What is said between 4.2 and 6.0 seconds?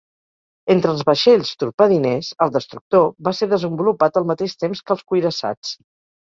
al mateix temps que els cuirassats.